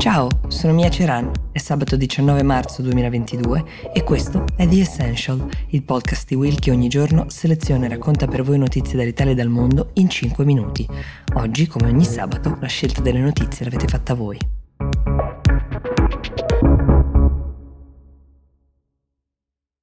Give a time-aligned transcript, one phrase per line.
[0.00, 5.82] Ciao, sono Mia Ceran, è sabato 19 marzo 2022 e questo è The Essential, il
[5.82, 9.48] podcast di Will che ogni giorno seleziona e racconta per voi notizie dall'Italia e dal
[9.48, 10.88] mondo in 5 minuti.
[11.34, 14.59] Oggi, come ogni sabato, la scelta delle notizie l'avete fatta voi.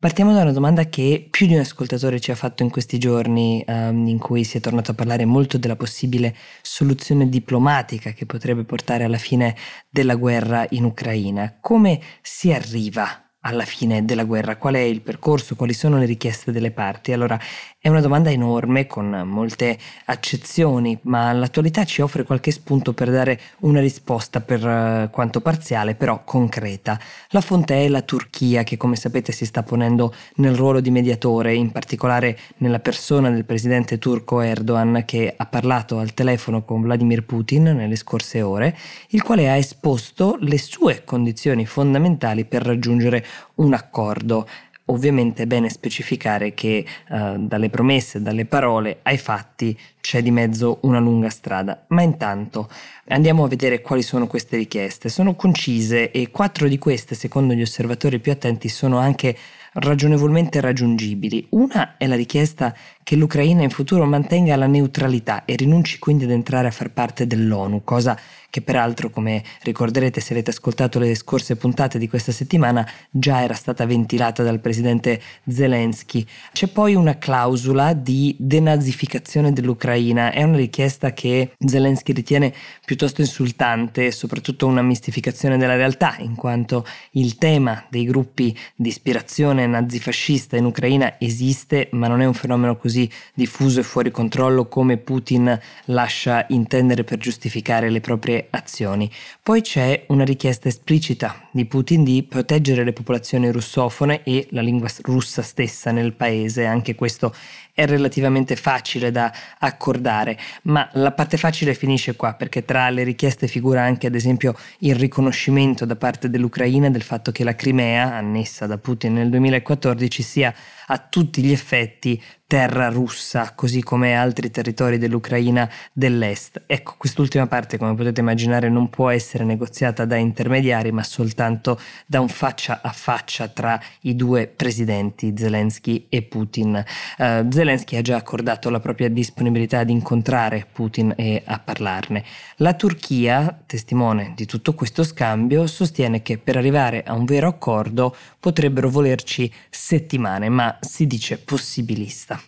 [0.00, 3.62] Partiamo da una domanda che più di un ascoltatore ci ha fatto in questi giorni,
[3.66, 8.64] um, in cui si è tornato a parlare molto della possibile soluzione diplomatica che potrebbe
[8.64, 9.54] portare alla fine
[9.90, 11.58] della guerra in Ucraina.
[11.60, 14.56] Come si arriva alla fine della guerra?
[14.56, 15.56] Qual è il percorso?
[15.56, 17.12] Quali sono le richieste delle parti?
[17.12, 17.38] Allora,
[17.78, 23.40] è una domanda enorme con molte accezioni, ma l'attualità ci offre qualche spunto per dare
[23.60, 27.00] una risposta per uh, quanto parziale, però concreta.
[27.30, 31.54] La fonte è la Turchia, che come sapete si sta ponendo nel ruolo di mediatore,
[31.54, 37.24] in particolare nella persona del presidente turco Erdogan, che ha parlato al telefono con Vladimir
[37.24, 38.76] Putin nelle scorse ore,
[39.08, 43.24] il quale ha esposto le sue condizioni fondamentali per raggiungere
[43.56, 44.48] un accordo.
[44.86, 50.78] Ovviamente è bene specificare che eh, dalle promesse, dalle parole ai fatti c'è di mezzo
[50.82, 52.68] una lunga strada, ma intanto
[53.08, 55.08] andiamo a vedere quali sono queste richieste.
[55.08, 59.36] Sono concise e quattro di queste, secondo gli osservatori più attenti, sono anche
[59.74, 61.46] ragionevolmente raggiungibili.
[61.50, 62.74] Una è la richiesta
[63.10, 67.26] che l'Ucraina in futuro mantenga la neutralità e rinunci quindi ad entrare a far parte
[67.26, 68.16] dell'ONU, cosa
[68.50, 73.54] che peraltro, come ricorderete se avete ascoltato le scorse puntate di questa settimana, già era
[73.54, 76.26] stata ventilata dal presidente Zelensky.
[76.52, 82.52] C'è poi una clausola di denazificazione dell'Ucraina, è una richiesta che Zelensky ritiene
[82.84, 88.88] piuttosto insultante e soprattutto una mistificazione della realtà, in quanto il tema dei gruppi di
[88.88, 92.99] ispirazione nazifascista in Ucraina esiste, ma non è un fenomeno così
[93.34, 95.56] diffuso e fuori controllo come Putin
[95.86, 99.08] lascia intendere per giustificare le proprie azioni.
[99.42, 104.88] Poi c'è una richiesta esplicita di Putin di proteggere le popolazioni russofone e la lingua
[105.02, 107.32] russa stessa nel paese, anche questo
[107.72, 113.46] è relativamente facile da accordare, ma la parte facile finisce qua perché tra le richieste
[113.46, 118.66] figura anche ad esempio il riconoscimento da parte dell'Ucraina del fatto che la Crimea, annessa
[118.66, 120.54] da Putin nel 2014, sia
[120.86, 122.20] a tutti gli effetti
[122.50, 126.62] terra russa, così come altri territori dell'Ucraina dell'est.
[126.66, 132.18] Ecco, quest'ultima parte, come potete immaginare, non può essere negoziata da intermediari, ma soltanto da
[132.18, 136.84] un faccia a faccia tra i due presidenti, Zelensky e Putin.
[137.18, 142.24] Uh, Zelensky ha già accordato la propria disponibilità ad incontrare Putin e a parlarne.
[142.56, 148.12] La Turchia, testimone di tutto questo scambio, sostiene che per arrivare a un vero accordo
[148.40, 152.39] potrebbero volerci settimane, ma si dice possibilista.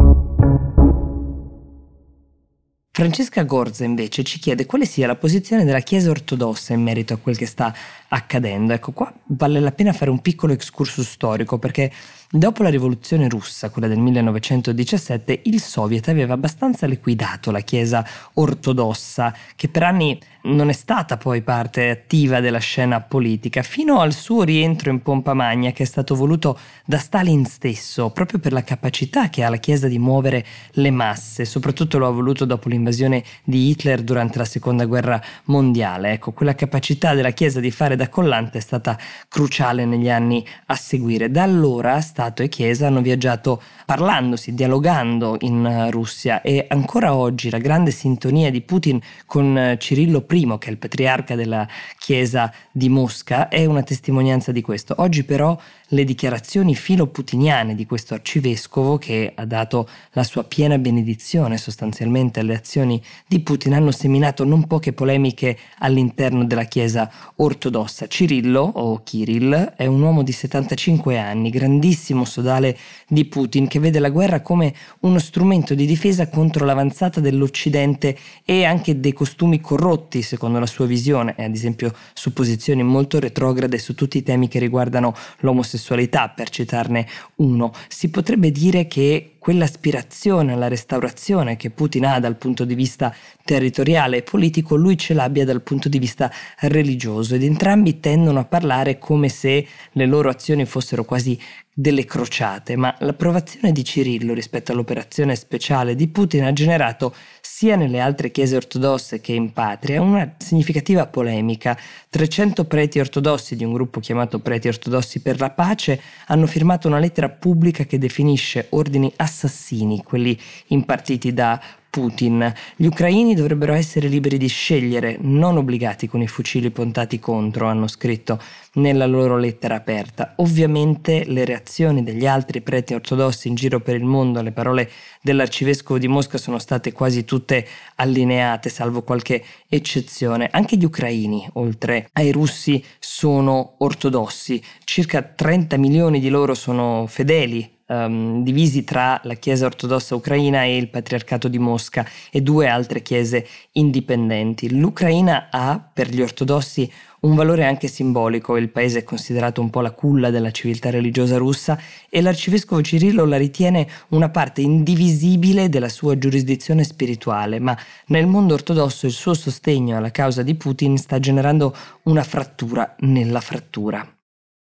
[2.95, 7.17] Francesca Gorza invece ci chiede quale sia la posizione della Chiesa ortodossa in merito a
[7.17, 7.75] quel che sta
[8.09, 8.75] accadendo.
[8.75, 11.91] Ecco, qua vale la pena fare un piccolo excursus storico perché
[12.31, 19.35] dopo la rivoluzione russa, quella del 1917, il Soviet aveva abbastanza liquidato la Chiesa ortodossa,
[19.57, 24.43] che per anni non è stata poi parte attiva della scena politica, fino al suo
[24.43, 29.29] rientro in pompa magna che è stato voluto da Stalin stesso, proprio per la capacità
[29.29, 33.69] che ha la Chiesa di muovere le masse, soprattutto lo ha voluto dopo l'invasione di
[33.69, 36.13] Hitler durante la Seconda Guerra Mondiale.
[36.13, 38.99] Ecco, quella capacità della Chiesa di fare da collante è stata
[39.29, 41.31] cruciale negli anni a seguire.
[41.31, 47.59] Da allora Stato e Chiesa hanno viaggiato parlandosi, dialogando in Russia e ancora oggi la
[47.59, 51.67] grande sintonia di Putin con Cirillo I, che è il patriarca della
[51.99, 54.95] Chiesa di Mosca, è una testimonianza di questo.
[54.99, 55.59] Oggi però
[55.93, 62.55] le dichiarazioni filo-putiniane di questo arcivescovo, che ha dato la sua piena benedizione sostanzialmente alle
[62.55, 68.07] azioni di Putin, hanno seminato non poche polemiche all'interno della Chiesa ortodossa.
[68.07, 72.77] Cirillo, o Kirill, è un uomo di 75 anni, grandissimo sodale
[73.07, 78.65] di Putin, che vede la guerra come uno strumento di difesa contro l'avanzata dell'Occidente e
[78.65, 83.79] anche dei costumi corrotti, secondo la sua visione, e ad esempio su posizioni molto retrograde
[83.79, 87.73] su tutti i temi che riguardano l'omosessualità sessualità, per citarne uno.
[87.89, 93.13] Si potrebbe dire che quell'aspirazione alla restaurazione che Putin ha dal punto di vista
[93.45, 96.31] territoriale e politico, lui ce l'abbia dal punto di vista
[96.61, 101.37] religioso ed entrambi tendono a parlare come se le loro azioni fossero quasi
[101.75, 107.99] delle crociate, ma l'approvazione di Cirillo rispetto all'operazione speciale di Putin ha generato sia nelle
[107.99, 111.77] altre chiese ortodosse che in patria una significativa polemica.
[112.11, 116.99] 300 preti ortodossi di un gruppo chiamato Preti Ortodossi per la Pace hanno firmato una
[116.99, 120.39] lettera pubblica che definisce ordini assimilati assassini, quelli
[120.69, 121.61] impartiti da
[121.93, 122.51] Putin.
[122.75, 127.87] Gli ucraini dovrebbero essere liberi di scegliere, non obbligati con i fucili puntati contro, hanno
[127.87, 128.41] scritto
[128.77, 130.33] nella loro lettera aperta.
[130.37, 134.91] Ovviamente le reazioni degli altri preti ortodossi in giro per il mondo alle parole
[135.21, 140.49] dell'arcivescovo di Mosca sono state quasi tutte allineate, salvo qualche eccezione.
[140.51, 144.63] Anche gli ucraini, oltre ai russi, sono ortodossi.
[144.85, 150.77] Circa 30 milioni di loro sono fedeli um, divisi tra la Chiesa ortodossa ucraina e
[150.77, 154.79] il Patriarcato di Mosca e due altre chiese indipendenti.
[154.79, 156.91] L'Ucraina ha per gli ortodossi
[157.23, 161.37] un valore anche simbolico, il paese è considerato un po' la culla della civiltà religiosa
[161.37, 167.77] russa e l'arcivescovo Cirillo la ritiene una parte indivisibile della sua giurisdizione spirituale, ma
[168.07, 171.75] nel mondo ortodosso il suo sostegno alla causa di Putin sta generando
[172.05, 174.05] una frattura nella frattura.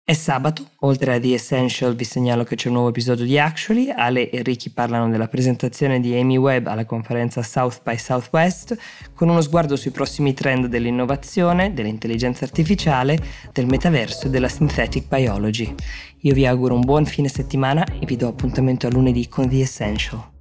[0.06, 3.90] È sabato, oltre a The Essential vi segnalo che c'è un nuovo episodio di Actually,
[3.90, 8.78] Ale e Ricky parlano della presentazione di Amy Webb alla conferenza South by Southwest,
[9.14, 13.18] con uno sguardo sui prossimi trend dell'innovazione, dell'intelligenza artificiale,
[13.54, 15.74] del metaverso e della synthetic biology.
[16.24, 19.62] Io vi auguro un buon fine settimana e vi do appuntamento a lunedì con The
[19.62, 20.33] Essential.